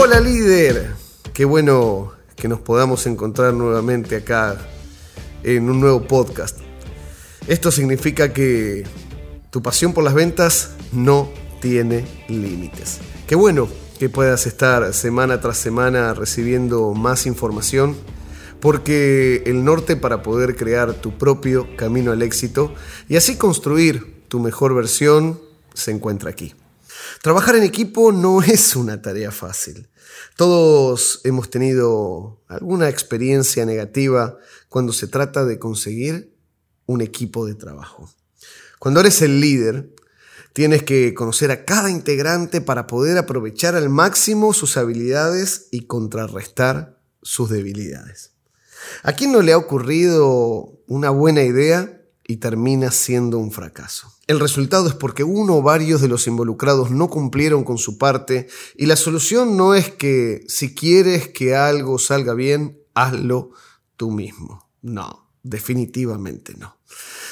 [0.00, 0.94] Hola líder,
[1.34, 4.56] qué bueno que nos podamos encontrar nuevamente acá
[5.42, 6.56] en un nuevo podcast.
[7.48, 8.84] Esto significa que
[9.50, 11.28] tu pasión por las ventas no
[11.60, 13.00] tiene límites.
[13.26, 17.96] Qué bueno que puedas estar semana tras semana recibiendo más información
[18.60, 22.72] porque el norte para poder crear tu propio camino al éxito
[23.08, 25.40] y así construir tu mejor versión
[25.74, 26.54] se encuentra aquí.
[27.22, 29.88] Trabajar en equipo no es una tarea fácil.
[30.36, 34.38] Todos hemos tenido alguna experiencia negativa
[34.68, 36.36] cuando se trata de conseguir
[36.86, 38.10] un equipo de trabajo.
[38.78, 39.94] Cuando eres el líder,
[40.52, 47.00] tienes que conocer a cada integrante para poder aprovechar al máximo sus habilidades y contrarrestar
[47.22, 48.32] sus debilidades.
[49.02, 51.97] ¿A quién no le ha ocurrido una buena idea
[52.30, 54.12] y termina siendo un fracaso.
[54.26, 58.48] El resultado es porque uno o varios de los involucrados no cumplieron con su parte
[58.76, 63.52] y la solución no es que si quieres que algo salga bien, hazlo
[63.96, 64.68] tú mismo.
[64.82, 66.76] No, definitivamente no.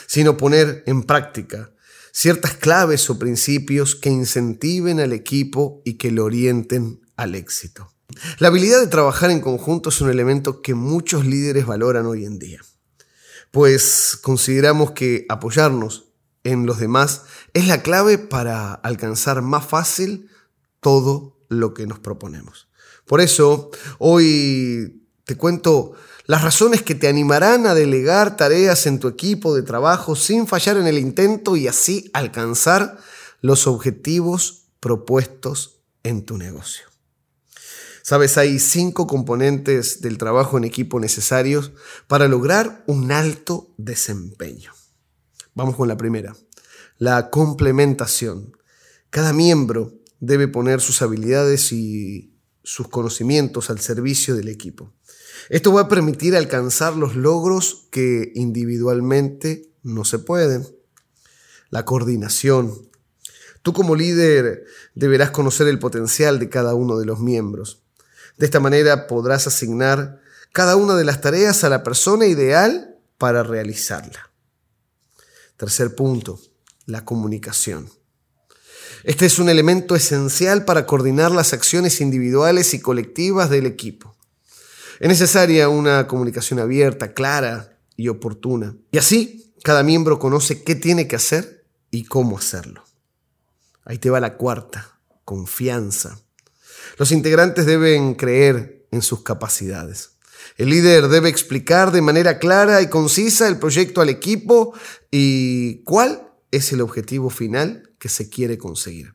[0.06, 1.72] Sino poner en práctica
[2.10, 7.92] ciertas claves o principios que incentiven al equipo y que lo orienten al éxito.
[8.38, 12.38] La habilidad de trabajar en conjunto es un elemento que muchos líderes valoran hoy en
[12.38, 12.62] día
[13.50, 16.06] pues consideramos que apoyarnos
[16.44, 17.22] en los demás
[17.54, 20.30] es la clave para alcanzar más fácil
[20.80, 22.68] todo lo que nos proponemos.
[23.06, 25.94] Por eso, hoy te cuento
[26.26, 30.76] las razones que te animarán a delegar tareas en tu equipo de trabajo sin fallar
[30.76, 32.98] en el intento y así alcanzar
[33.40, 36.95] los objetivos propuestos en tu negocio.
[38.08, 41.72] Sabes, hay cinco componentes del trabajo en equipo necesarios
[42.06, 44.70] para lograr un alto desempeño.
[45.56, 46.36] Vamos con la primera,
[46.98, 48.56] la complementación.
[49.10, 54.92] Cada miembro debe poner sus habilidades y sus conocimientos al servicio del equipo.
[55.48, 60.64] Esto va a permitir alcanzar los logros que individualmente no se pueden.
[61.70, 62.72] La coordinación.
[63.62, 64.64] Tú como líder
[64.94, 67.82] deberás conocer el potencial de cada uno de los miembros.
[68.36, 70.20] De esta manera podrás asignar
[70.52, 74.30] cada una de las tareas a la persona ideal para realizarla.
[75.56, 76.40] Tercer punto,
[76.84, 77.90] la comunicación.
[79.04, 84.16] Este es un elemento esencial para coordinar las acciones individuales y colectivas del equipo.
[84.98, 88.76] Es necesaria una comunicación abierta, clara y oportuna.
[88.90, 92.84] Y así, cada miembro conoce qué tiene que hacer y cómo hacerlo.
[93.84, 96.18] Ahí te va la cuarta, confianza.
[96.98, 100.16] Los integrantes deben creer en sus capacidades.
[100.56, 104.72] El líder debe explicar de manera clara y concisa el proyecto al equipo
[105.10, 109.14] y cuál es el objetivo final que se quiere conseguir.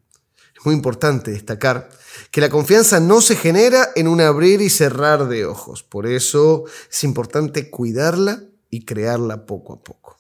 [0.56, 1.90] Es muy importante destacar
[2.30, 5.82] que la confianza no se genera en un abrir y cerrar de ojos.
[5.82, 10.20] Por eso es importante cuidarla y crearla poco a poco.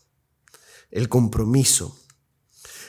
[0.89, 2.00] El compromiso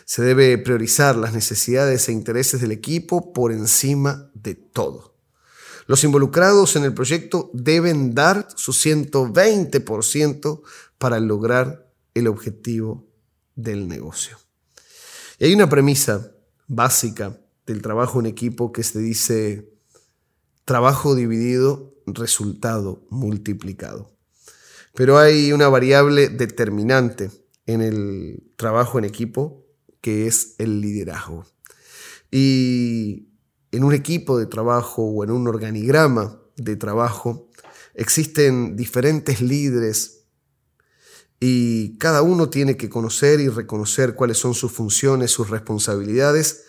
[0.04, 5.12] se debe priorizar las necesidades e intereses del equipo por encima de todo.
[5.86, 10.62] Los involucrados en el proyecto deben dar su 120%
[10.98, 13.06] para lograr el objetivo
[13.54, 14.38] del negocio.
[15.38, 16.32] Y hay una premisa
[16.68, 19.72] básica del trabajo en equipo que se dice
[20.64, 24.12] trabajo dividido, resultado multiplicado.
[24.94, 27.30] Pero hay una variable determinante
[27.66, 29.61] en el trabajo en equipo
[30.02, 31.46] que es el liderazgo.
[32.30, 33.30] Y
[33.70, 37.48] en un equipo de trabajo o en un organigrama de trabajo
[37.94, 40.26] existen diferentes líderes
[41.40, 46.64] y cada uno tiene que conocer y reconocer cuáles son sus funciones, sus responsabilidades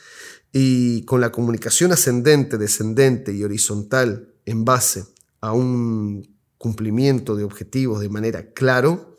[0.51, 5.05] y con la comunicación ascendente, descendente y horizontal en base
[5.41, 9.17] a un cumplimiento de objetivos de manera claro,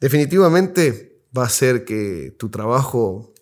[0.00, 3.32] definitivamente va a hacer que tu trabajo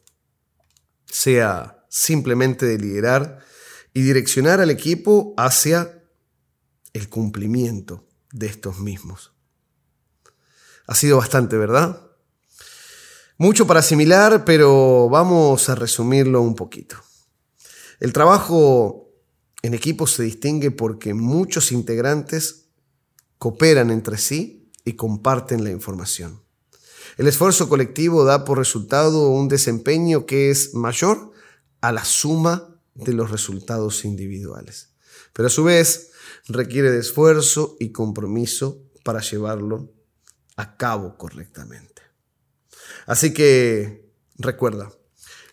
[1.10, 3.38] sea simplemente de liderar
[3.94, 6.02] y direccionar al equipo hacia
[6.92, 9.32] el cumplimiento de estos mismos.
[10.86, 12.02] Ha sido bastante, ¿verdad?
[13.36, 16.96] Mucho para asimilar, pero vamos a resumirlo un poquito.
[18.00, 19.08] El trabajo
[19.62, 22.68] en equipo se distingue porque muchos integrantes
[23.38, 26.42] cooperan entre sí y comparten la información.
[27.16, 31.32] El esfuerzo colectivo da por resultado un desempeño que es mayor
[31.80, 34.90] a la suma de los resultados individuales.
[35.32, 36.10] Pero a su vez
[36.48, 39.92] requiere de esfuerzo y compromiso para llevarlo
[40.56, 42.02] a cabo correctamente.
[43.06, 44.92] Así que recuerda,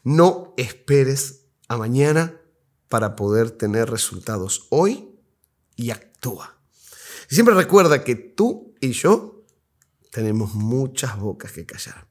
[0.03, 2.41] no esperes a mañana
[2.89, 5.09] para poder tener resultados hoy
[5.75, 6.57] y actúa.
[7.29, 9.34] Y siempre recuerda que tú y yo
[10.15, 12.07] tenemos muchas bocas que callar.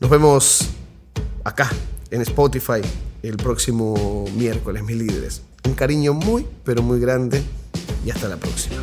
[0.00, 0.66] Nos vemos
[1.44, 1.70] acá
[2.10, 2.80] en Spotify
[3.22, 5.42] el próximo miércoles, mis líderes.
[5.66, 7.42] Un cariño muy, pero muy grande
[8.06, 8.82] y hasta la próxima.